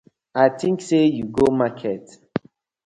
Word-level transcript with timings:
A 0.41 0.43
tink 0.59 0.77
sey 0.87 1.05
you 1.17 1.25
go 1.37 1.45
market. 1.61 2.03